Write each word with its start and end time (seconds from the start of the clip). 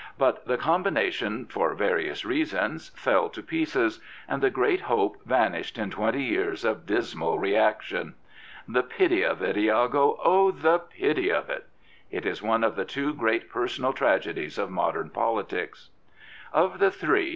But 0.17 0.47
the 0.47 0.57
combination, 0.57 1.45
for 1.45 1.75
various 1.75 2.25
reasons, 2.25 2.89
fell 2.95 3.29
to 3.29 3.43
pieces, 3.43 3.99
and 4.27 4.41
the 4.41 4.49
great 4.49 4.81
hope 4.81 5.17
vanished 5.27 5.77
in 5.77 5.91
twenty 5.91 6.23
years 6.23 6.65
of 6.65 6.87
dismal 6.87 7.37
reaction." 7.37 8.15
The 8.75 8.81
pity 8.81 9.21
of 9.21 9.43
it, 9.43 9.55
lago, 9.55 10.17
0 10.23 10.51
the 10.59 10.79
pity 10.79 11.31
of 11.31 11.51
it." 11.51 11.67
It 12.09 12.25
is 12.25 12.41
one 12.41 12.63
of 12.63 12.75
the 12.75 12.83
two 12.85 13.13
great 13.13 13.47
personal 13.47 13.93
tragedies 13.93 14.57
of 14.57 14.71
modern 14.71 15.11
politics. 15.11 15.91
Of 16.51 16.79
the 16.79 16.89
three. 16.89 17.29